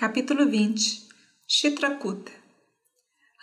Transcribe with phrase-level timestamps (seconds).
[0.00, 1.08] Capítulo 20
[1.46, 2.32] Chitrakuta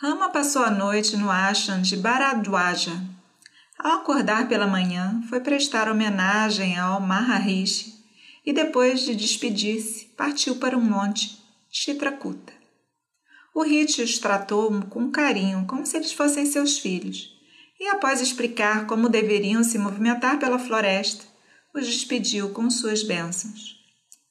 [0.02, 3.00] Rama passou a noite no ashram de Bharadwaja.
[3.78, 7.94] Ao acordar pela manhã, foi prestar homenagem ao Maharishi
[8.44, 11.40] e, depois de despedir-se, partiu para um monte,
[11.70, 12.52] Chitrakuta.
[13.54, 17.38] O Rishi os tratou com carinho, como se eles fossem seus filhos,
[17.80, 21.24] e após explicar como deveriam se movimentar pela floresta,
[21.76, 23.77] os despediu com suas bênçãos.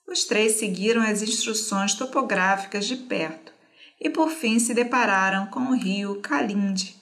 [0.07, 3.53] Os três seguiram as instruções topográficas de perto
[4.01, 6.95] e por fim se depararam com o rio Kalindi.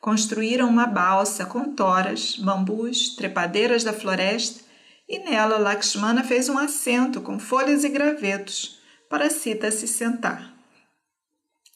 [0.00, 4.64] Construíram uma balsa com toras, bambus, trepadeiras da floresta
[5.08, 8.78] e nela Lakshmana fez um assento com folhas e gravetos
[9.10, 10.54] para Sita se sentar.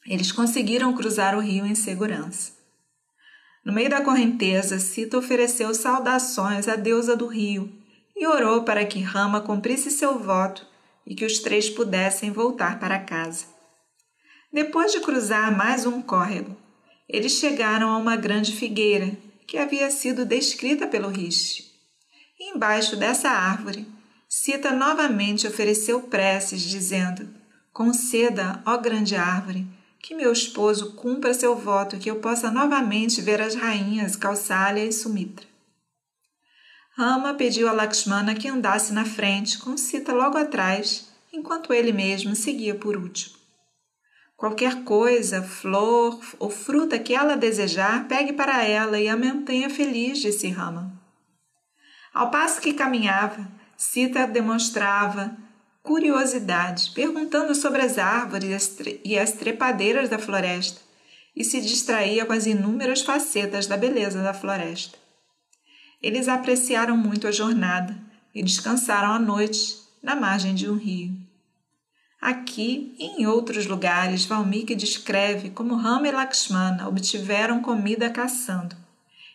[0.06, 2.52] Eles conseguiram cruzar o rio em segurança.
[3.64, 7.79] No meio da correnteza, Sita ofereceu saudações à deusa do rio
[8.16, 10.66] e orou para que Rama cumprisse seu voto
[11.06, 13.46] e que os três pudessem voltar para casa.
[14.52, 16.56] Depois de cruzar mais um córrego,
[17.08, 21.64] eles chegaram a uma grande figueira que havia sido descrita pelo Rishi.
[22.38, 23.86] Embaixo dessa árvore,
[24.28, 27.28] Sita novamente ofereceu preces, dizendo:
[27.72, 29.66] Conceda, ó grande árvore,
[30.00, 34.84] que meu esposo cumpra seu voto e que eu possa novamente ver as rainhas Kausalya
[34.84, 35.49] e Sumitra.
[36.96, 42.34] Rama pediu a Lakshmana que andasse na frente, com Sita logo atrás, enquanto ele mesmo
[42.34, 43.36] seguia por último.
[44.36, 50.18] Qualquer coisa, flor ou fruta que ela desejar, pegue para ela e a mantenha feliz,
[50.18, 50.92] disse Rama.
[52.12, 53.46] Ao passo que caminhava,
[53.76, 55.36] Sita demonstrava
[55.82, 60.80] curiosidade, perguntando sobre as árvores e as trepadeiras da floresta,
[61.34, 64.99] e se distraía com as inúmeras facetas da beleza da floresta.
[66.02, 67.96] Eles apreciaram muito a jornada
[68.34, 71.14] e descansaram à noite na margem de um rio.
[72.20, 78.76] Aqui e em outros lugares, Valmiki descreve como Rama e Lakshmana obtiveram comida caçando.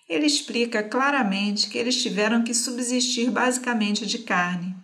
[0.07, 4.75] Ele explica claramente que eles tiveram que subsistir basicamente de carne,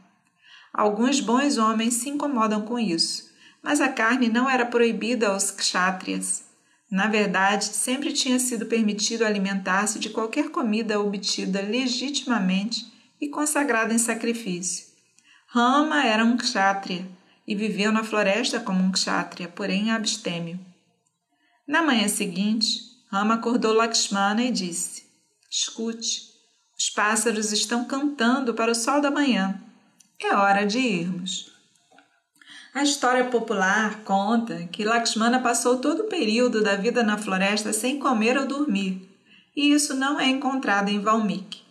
[0.74, 3.30] Alguns bons homens se incomodam com isso,
[3.62, 6.46] mas a carne não era proibida aos kshatriyas.
[6.92, 12.86] Na verdade, sempre tinha sido permitido alimentar-se de qualquer comida obtida legitimamente
[13.20, 14.88] e consagrada em sacrifício.
[15.48, 17.08] Rama era um kshatriya
[17.48, 20.60] e viveu na floresta como um kshatriya, porém abstêmio.
[21.66, 25.06] Na manhã seguinte, Rama acordou Lakshmana e disse:
[25.50, 26.24] Escute,
[26.78, 29.62] os pássaros estão cantando para o sol da manhã
[30.26, 31.51] é hora de irmos.
[32.74, 38.00] A história popular conta que Lakshmana passou todo o período da vida na floresta sem
[38.00, 39.10] comer ou dormir,
[39.54, 41.64] e isso não é encontrado em Valmiki.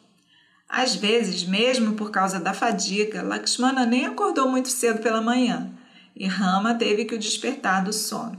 [0.69, 5.73] Às vezes, mesmo por causa da fadiga, Lakshmana nem acordou muito cedo pela manhã,
[6.15, 8.39] e Rama teve que o despertar do sono.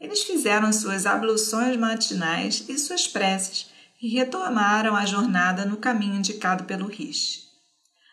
[0.00, 3.70] Eles fizeram suas abluções matinais e suas preces
[4.02, 7.44] e retomaram a jornada no caminho indicado pelo Rishi.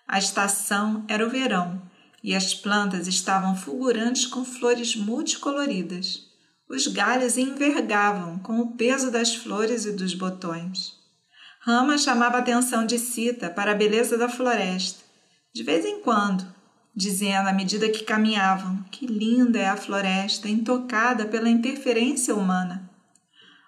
[0.07, 1.81] A estação era o verão
[2.27, 6.23] e as plantas estavam fulgurantes com flores multicoloridas.
[6.69, 10.91] Os galhos envergavam com o peso das flores e dos botões.
[11.61, 14.99] Rama chamava a atenção de Sita para a beleza da floresta,
[15.55, 16.45] de vez em quando,
[16.93, 22.91] dizendo à medida que caminhavam: Que linda é a floresta, intocada pela interferência humana.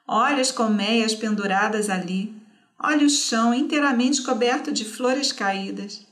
[0.06, 2.36] Olha as colmeias penduradas ali,
[2.78, 6.09] olha o chão inteiramente coberto de flores caídas.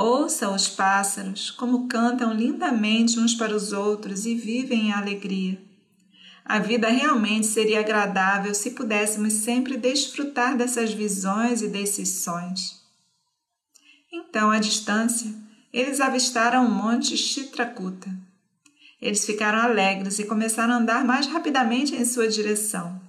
[0.00, 5.60] Ouça os pássaros como cantam lindamente uns para os outros e vivem em alegria.
[6.44, 12.80] A vida realmente seria agradável se pudéssemos sempre desfrutar dessas visões e desses sonhos.
[14.12, 15.34] Então, à distância,
[15.72, 18.08] eles avistaram o monte Chitrakuta.
[19.02, 23.00] Eles ficaram alegres e começaram a andar mais rapidamente em sua direção.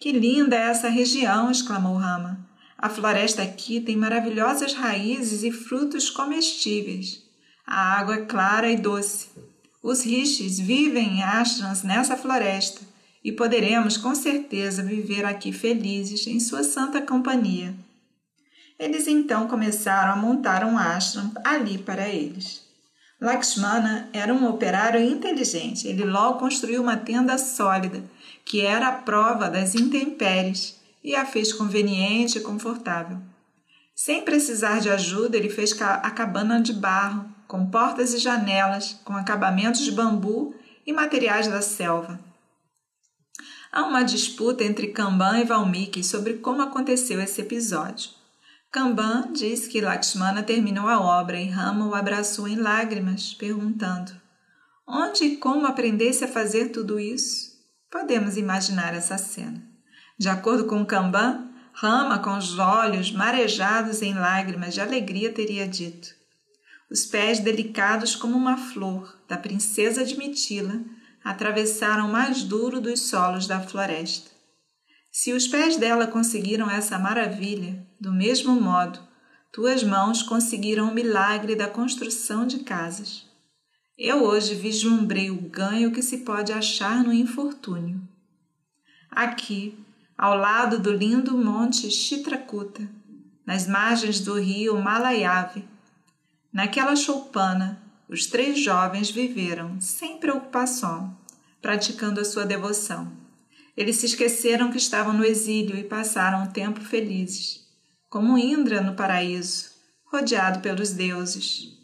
[0.00, 1.50] Que linda é essa região!
[1.50, 2.53] exclamou Rama.
[2.84, 7.22] A floresta aqui tem maravilhosas raízes e frutos comestíveis.
[7.66, 9.28] A água é clara e doce.
[9.82, 12.82] Os rishis vivem em ashrams nessa floresta
[13.24, 17.74] e poderemos com certeza viver aqui felizes em sua santa companhia.
[18.78, 22.64] Eles então começaram a montar um ashram ali para eles.
[23.18, 25.88] Lakshmana era um operário inteligente.
[25.88, 28.04] Ele logo construiu uma tenda sólida,
[28.44, 33.20] que era a prova das intempéries e a fez conveniente e confortável.
[33.94, 39.14] Sem precisar de ajuda, ele fez a cabana de barro, com portas e janelas, com
[39.14, 40.54] acabamentos de bambu
[40.86, 42.18] e materiais da selva.
[43.70, 48.10] Há uma disputa entre Kamban e Valmiki sobre como aconteceu esse episódio.
[48.70, 54.12] Kamban diz que Lakshmana terminou a obra e Rama o abraçou em lágrimas, perguntando:
[54.86, 57.52] Onde e como aprendesse a fazer tudo isso?
[57.90, 59.73] Podemos imaginar essa cena.
[60.18, 66.14] De acordo com Kanban, Rama, com os olhos marejados em lágrimas de alegria, teria dito:
[66.88, 70.80] Os pés delicados como uma flor da princesa de Mitila
[71.24, 74.30] atravessaram mais duro dos solos da floresta.
[75.10, 79.00] Se os pés dela conseguiram essa maravilha, do mesmo modo,
[79.52, 83.26] tuas mãos conseguiram o milagre da construção de casas.
[83.96, 88.00] Eu hoje vislumbrei o ganho que se pode achar no infortúnio.
[89.08, 89.78] Aqui,
[90.16, 92.88] ao lado do lindo monte Chitrakuta,
[93.44, 95.64] nas margens do rio Malayave.
[96.52, 101.16] Naquela choupana, os três jovens viveram sem preocupação,
[101.60, 103.12] praticando a sua devoção.
[103.76, 107.66] Eles se esqueceram que estavam no exílio e passaram um tempo felizes,
[108.08, 109.70] como Indra no paraíso,
[110.06, 111.74] rodeado pelos deuses.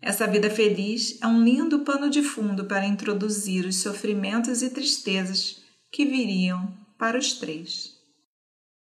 [0.00, 5.60] Essa vida feliz é um lindo pano de fundo para introduzir os sofrimentos e tristezas
[5.90, 7.99] que viriam para os três.